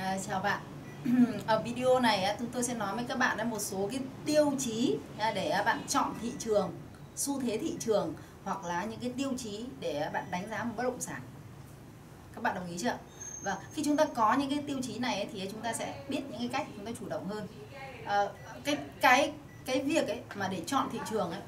[0.00, 0.60] À, chào bạn.
[1.46, 4.96] Ở video này chúng tôi sẽ nói với các bạn một số cái tiêu chí
[5.34, 6.72] để bạn chọn thị trường
[7.16, 10.72] xu thế thị trường hoặc là những cái tiêu chí để bạn đánh giá một
[10.76, 11.20] bất động sản.
[12.34, 12.98] Các bạn đồng ý chưa?
[13.42, 16.20] Và khi chúng ta có những cái tiêu chí này thì chúng ta sẽ biết
[16.30, 17.46] những cái cách chúng ta chủ động hơn.
[18.04, 18.24] À,
[18.64, 19.32] cái cái
[19.64, 21.40] cái việc ấy mà để chọn thị trường ấy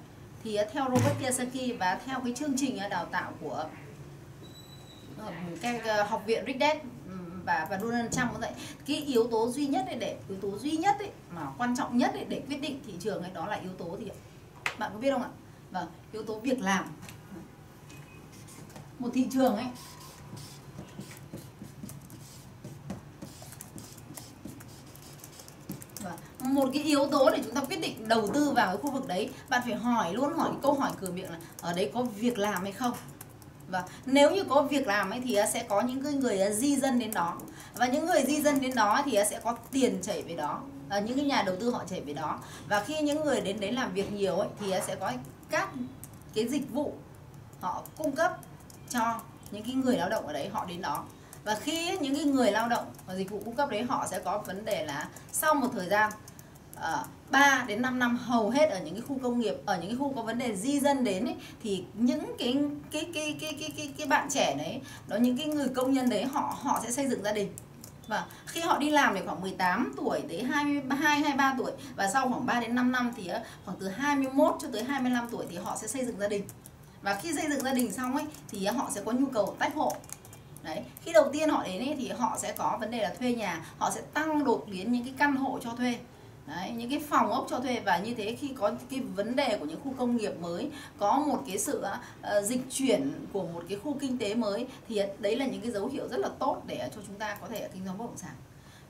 [0.45, 3.65] thì theo Robert Kiyosaki và theo cái chương trình đào tạo của
[5.19, 5.33] ờ,
[5.63, 6.83] cái ờ, học viện Rickett
[7.45, 8.53] và và Donald Trump cũng vậy.
[8.87, 11.99] Cái yếu tố duy nhất ấy, để, yếu tố duy nhất ấy mà quan trọng
[11.99, 14.17] nhất ấy để quyết định thị trường ấy, đó là yếu tố gì ạ?
[14.79, 15.29] Bạn có biết không ạ?
[15.71, 16.85] Vâng yếu tố việc làm.
[18.99, 19.67] Một thị trường ấy.
[26.03, 28.91] Vâng, một cái yếu tố để chúng ta quyết định đầu tư vào cái khu
[28.91, 32.03] vực đấy, bạn phải hỏi luôn, hỏi câu hỏi cửa miệng là, ở đấy có
[32.03, 32.93] việc làm hay không?
[33.69, 36.77] Và nếu như có việc làm ấy thì à, sẽ có những người à, di
[36.77, 37.39] dân đến đó.
[37.75, 40.61] Và những người di dân đến đó thì à, sẽ có tiền chảy về đó
[40.89, 42.39] à, những cái nhà đầu tư họ chảy về đó.
[42.69, 45.13] Và khi những người đến đấy làm việc nhiều ấy thì sẽ có
[45.51, 45.69] các
[46.35, 46.95] cái dịch vụ
[47.61, 48.39] họ cung cấp
[48.89, 51.05] cho những cái người lao động ở đấy họ đến đó.
[51.45, 54.19] Và khi những cái người lao động và dịch vụ cung cấp đấy họ sẽ
[54.19, 56.13] có vấn đề là sau một thời gian
[56.77, 59.89] uh, 3 đến 5 năm hầu hết ở những cái khu công nghiệp ở những
[59.89, 62.57] cái khu có vấn đề di dân đến ấy, thì những cái
[62.91, 66.11] cái cái cái cái cái cái bạn trẻ đấy đó những cái người công nhân
[66.11, 67.49] đấy họ họ sẽ xây dựng gia đình
[68.09, 72.29] và khi họ đi làm thì khoảng 18 tuổi tới 22 23 tuổi và sau
[72.29, 73.31] khoảng 3 đến 5 năm thì
[73.65, 76.45] khoảng từ 21 cho tới 25 tuổi thì họ sẽ xây dựng gia đình.
[77.03, 79.75] Và khi xây dựng gia đình xong ấy thì họ sẽ có nhu cầu tách
[79.75, 79.93] hộ.
[80.63, 83.35] Đấy, khi đầu tiên họ đến ấy, thì họ sẽ có vấn đề là thuê
[83.35, 85.99] nhà, họ sẽ tăng đột biến những cái căn hộ cho thuê
[86.47, 89.57] Đấy, những cái phòng ốc cho thuê và như thế khi có cái vấn đề
[89.61, 91.85] của những khu công nghiệp mới có một cái sự
[92.21, 95.71] uh, dịch chuyển của một cái khu kinh tế mới thì đấy là những cái
[95.71, 98.17] dấu hiệu rất là tốt để cho chúng ta có thể kinh doanh bất động
[98.17, 98.35] sản.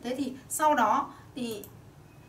[0.03, 1.65] Thế thì sau đó thì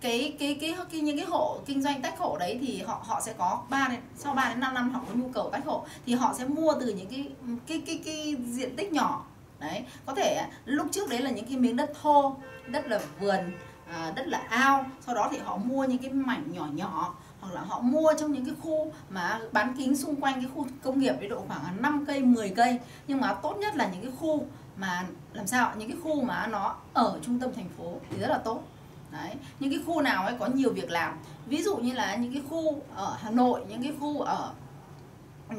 [0.02, 3.22] cái cái cái, cái những cái hộ kinh doanh tách hộ đấy thì họ họ
[3.22, 5.86] sẽ có 3 đến sau 3 đến 5 năm họ có nhu cầu tách hộ
[6.06, 7.30] thì họ sẽ mua từ những cái
[7.68, 9.26] cái cái cái diện tích nhỏ.
[9.60, 12.36] Đấy có thể lúc trước đấy là những cái miếng đất thô
[12.68, 13.52] đất là vườn
[13.92, 14.86] à, đất là ao.
[15.06, 18.32] Sau đó thì họ mua những cái mảnh nhỏ nhỏ hoặc là họ mua trong
[18.32, 21.82] những cái khu mà bán kính xung quanh cái khu công nghiệp với độ khoảng
[21.82, 22.80] 5 cây 10 cây.
[23.08, 24.46] Nhưng mà tốt nhất là những cái khu
[24.78, 28.28] mà làm sao những cái khu mà nó ở trung tâm thành phố thì rất
[28.28, 28.64] là tốt.
[29.12, 29.36] Đấy.
[29.60, 31.18] những cái khu nào ấy có nhiều việc làm.
[31.46, 34.52] Ví dụ như là những cái khu ở Hà Nội những cái khu ở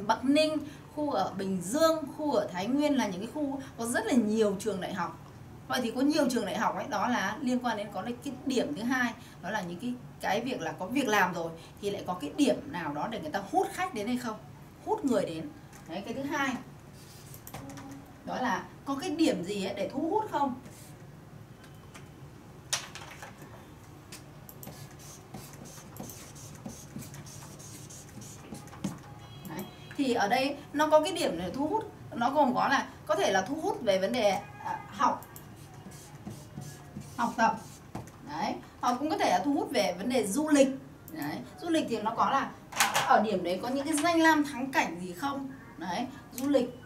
[0.06, 0.58] Bắc Ninh
[0.96, 4.12] khu ở Bình Dương khu ở Thái Nguyên là những cái khu có rất là
[4.12, 5.18] nhiều trường đại học
[5.68, 8.34] vậy thì có nhiều trường đại học ấy, đó là liên quan đến có cái
[8.46, 11.90] điểm thứ hai, đó là những cái cái việc là có việc làm rồi thì
[11.90, 14.36] lại có cái điểm nào đó để người ta hút khách đến hay không?
[14.84, 15.48] Hút người đến.
[15.88, 16.54] Đấy, cái thứ hai.
[18.24, 20.54] Đó là có cái điểm gì ấy để thu hút không?
[29.48, 29.64] Đấy.
[29.96, 33.14] thì ở đây nó có cái điểm để thu hút, nó gồm có là có
[33.14, 34.30] thể là thu hút về vấn đề
[34.64, 35.26] à, học
[37.16, 37.56] học tập.
[38.28, 40.68] Đấy họ cũng có thể là thu hút về vấn đề du lịch.
[41.12, 42.50] Đấy du lịch thì nó có là
[43.06, 45.50] ở điểm đấy có những cái danh lam thắng cảnh gì không?
[45.78, 46.78] Đấy du lịch.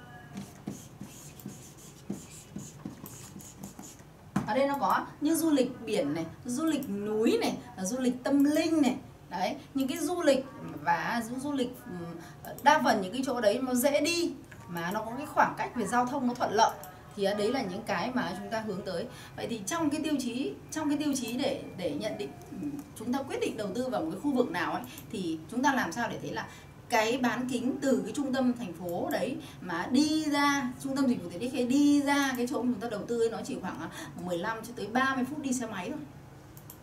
[4.47, 8.25] Ở đây nó có như du lịch biển này du lịch núi này du lịch
[8.25, 8.97] tâm linh này.
[9.31, 10.47] Đấy những cái du lịch
[10.83, 12.07] và du, du lịch ừ,
[12.63, 14.33] đa phần những cái chỗ đấy nó dễ đi
[14.69, 16.71] mà nó có cái khoảng cách về giao thông nó thuận lợi
[17.19, 19.05] thì đấy là những cái mà chúng ta hướng tới.
[19.37, 22.31] Vậy thì trong cái tiêu chí, trong cái tiêu chí để để nhận định,
[22.99, 25.63] chúng ta quyết định đầu tư vào một cái khu vực nào ấy, thì chúng
[25.63, 26.47] ta làm sao để thấy là
[26.89, 31.07] cái bán kính từ cái trung tâm thành phố đấy mà đi ra trung tâm
[31.07, 33.39] dịch vụ tiện ích đi ra cái chỗ mà chúng ta đầu tư ấy, nó
[33.45, 33.89] chỉ khoảng à,
[34.25, 36.01] 15 cho tới 30 phút đi xe máy thôi.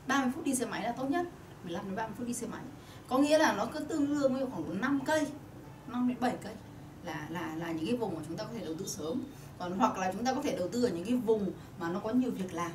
[0.08, 1.26] 30 phút đi xe máy là tốt nhất
[1.64, 2.62] 15 đến 30 phút đi xe máy.
[3.08, 5.26] Có nghĩa là nó cứ tương đương với khoảng 5 cây
[5.88, 6.54] 5 đến 7 cây
[7.06, 9.24] là là là những cái vùng mà chúng ta có thể đầu tư sớm
[9.60, 12.00] còn hoặc là chúng ta có thể đầu tư ở những cái vùng mà nó
[12.00, 12.72] có nhiều việc làm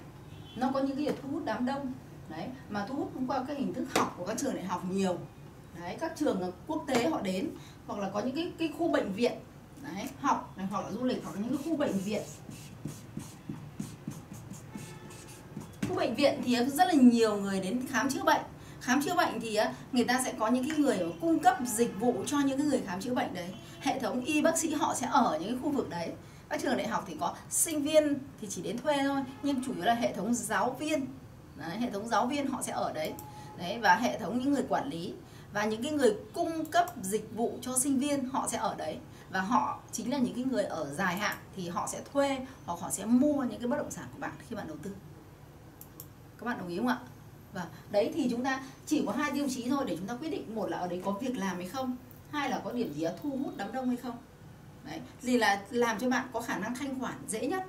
[0.56, 1.92] nó có những cái việc thu hút đám đông.
[2.28, 4.82] Đấy mà thu hút thông qua các hình thức học của các trường đại học
[4.90, 5.18] nhiều.
[5.80, 7.50] Đấy các trường quốc tế họ đến
[7.86, 9.32] hoặc là có những cái cái khu bệnh viện.
[9.82, 12.22] Đấy học này, hoặc là du lịch hoặc là những cái khu bệnh viện.
[15.88, 18.42] Khu bệnh viện thì rất là nhiều người đến khám chữa bệnh.
[18.80, 19.58] Khám chữa bệnh thì
[19.92, 22.82] người ta sẽ có những cái người cung cấp dịch vụ cho những cái người
[22.86, 23.54] khám chữa bệnh đấy.
[23.80, 26.12] Hệ thống y bác sĩ họ sẽ ở những cái khu vực đấy
[26.50, 29.74] các trường đại học thì có sinh viên thì chỉ đến thuê thôi nhưng chủ
[29.74, 31.06] yếu là hệ thống giáo viên.
[31.56, 33.12] Đấy, hệ thống giáo viên họ sẽ ở đấy.
[33.58, 35.14] Đấy và hệ thống những người quản lý
[35.52, 38.98] và những cái người cung cấp dịch vụ cho sinh viên họ sẽ ở đấy.
[39.30, 42.80] Và họ chính là những cái người ở dài hạn thì họ sẽ thuê hoặc
[42.80, 44.90] họ sẽ mua những cái bất động sản của bạn khi bạn đầu tư.
[46.38, 46.98] Các bạn đồng ý không ạ?
[47.52, 50.28] Và đấy thì chúng ta chỉ có hai tiêu chí thôi để chúng ta quyết
[50.28, 51.96] định một là ở đấy có việc làm hay không
[52.30, 54.16] hai là có điểm gì thu hút đám đông hay không
[54.84, 57.62] đấy gì là làm cho bạn có khả năng thanh khoản dễ nhất.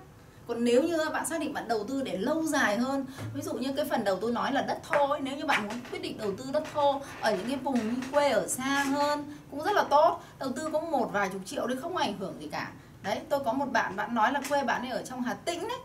[0.47, 3.53] Còn nếu như bạn xác định bạn đầu tư để lâu dài hơn ví dụ
[3.53, 6.01] như cái phần đầu tôi nói là đất thô ấy, nếu như bạn muốn quyết
[6.01, 9.63] định đầu tư đất thô ở những cái vùng như quê ở xa hơn cũng
[9.63, 10.23] rất là tốt.
[10.39, 12.71] Đầu tư có một vài chục triệu đấy không ảnh hưởng gì cả.
[13.03, 15.59] Đấy tôi có một bạn bạn nói là quê bạn ấy ở trong Hà Tĩnh
[15.59, 15.79] đấy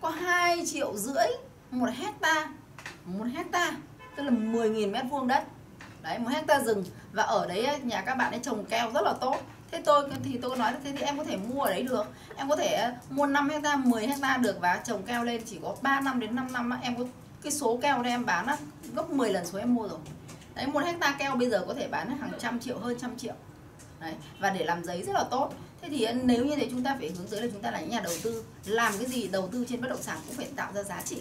[0.00, 1.26] có 2 triệu rưỡi
[1.70, 2.50] một hecta
[3.04, 3.72] một hecta
[4.16, 5.44] tức là 10.000 mét vuông đất.
[6.02, 6.84] Đấy một hecta rừng.
[7.12, 9.36] Và ở đấy nhà các bạn ấy trồng keo rất là tốt
[9.70, 12.06] thế tôi thì tôi nói thế thì em có thể mua ở đấy được.
[12.36, 15.42] Em có thể ờ, mua 5 hecta 10 hecta được và trồng keo lên.
[15.46, 17.04] Chỉ có 3 năm đến 5 năm em có
[17.42, 18.56] cái số keo đây em bán á,
[18.94, 19.98] gấp 10 lần số em mua rồi.
[20.54, 23.34] Đấy một hecta keo bây giờ có thể bán hàng trăm triệu hơn trăm triệu.
[24.00, 25.52] Đấy và để làm giấy rất là tốt.
[25.82, 27.80] Thế thì ờ, nếu như thế chúng ta phải hướng tới là chúng ta là
[27.80, 30.46] những nhà đầu tư làm cái gì đầu tư trên bất động sản cũng phải
[30.56, 31.20] tạo ra giá trị.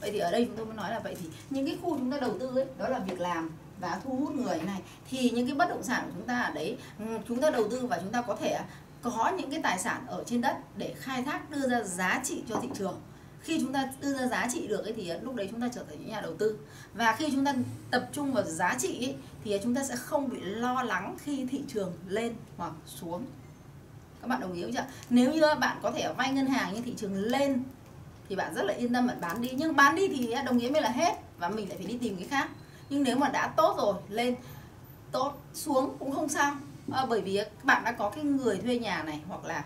[0.00, 2.10] Vậy thì ở đây chúng tôi mới nói là vậy thì những cái khu chúng
[2.10, 3.50] ta đầu tư ấy đó là việc làm
[3.80, 4.80] và thu hút người này
[5.10, 7.68] thì những cái bất động sản của chúng ta ở đấy ừ, chúng ta đầu
[7.70, 8.58] tư và chúng ta có thể
[9.02, 12.42] có những cái tài sản ở trên đất để khai thác đưa ra giá trị
[12.48, 13.00] cho thị trường.
[13.40, 15.84] Khi chúng ta đưa ra giá trị được ấy thì lúc đấy chúng ta trở
[15.84, 16.58] thành những nhà đầu tư.
[16.94, 17.54] Và khi chúng ta
[17.90, 21.46] tập trung vào giá trị ấy, thì chúng ta sẽ không bị lo lắng khi
[21.50, 23.26] thị trường lên hoặc xuống.
[24.22, 24.84] Các bạn đồng ý không chưa?
[25.10, 27.62] Nếu như bạn có thể vay ngân hàng nhưng thị trường lên
[28.28, 29.50] thì bạn rất là yên tâm bạn bán đi.
[29.56, 32.16] Nhưng bán đi thì đồng nghĩa với là hết và mình lại phải đi tìm
[32.16, 32.50] cái khác
[32.90, 34.36] nhưng nếu mà đã tốt rồi lên
[35.12, 36.56] tốt xuống cũng không sao.
[36.92, 39.64] À, bởi vì bạn đã có cái người thuê nhà này hoặc là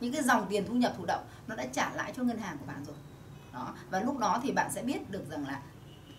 [0.00, 2.58] những cái dòng tiền thu nhập thụ động nó đã trả lại cho ngân hàng
[2.58, 2.96] của bạn rồi.
[3.52, 5.62] Đó và lúc đó thì bạn sẽ biết được rằng là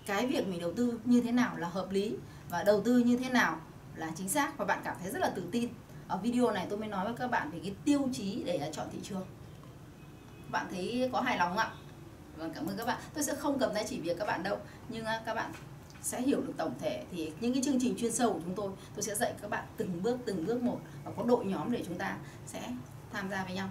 [0.05, 2.15] cái việc mình đầu tư như thế nào là hợp lý
[2.49, 3.59] và đầu tư như thế nào
[3.95, 4.57] là chính xác.
[4.57, 5.69] Và bạn cảm thấy rất là tự tin.
[6.07, 8.67] Ở video này tôi mới nói với các bạn về cái tiêu chí để à,
[8.71, 9.25] chọn thị trường.
[10.49, 11.71] Bạn thấy có hài lòng không ạ?
[12.37, 12.97] Vâng cảm ơn các bạn.
[13.13, 14.57] Tôi sẽ không cầm tay chỉ việc các bạn đâu.
[14.89, 15.51] Nhưng à, các bạn
[16.03, 17.03] sẽ hiểu được tổng thể.
[17.11, 19.65] Thì những cái chương trình chuyên sâu của chúng tôi tôi sẽ dạy các bạn
[19.77, 22.71] từng bước từng bước một và có đội nhóm để chúng ta sẽ
[23.11, 23.69] tham gia với nhau.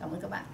[0.00, 0.44] Cảm ơn các bạn.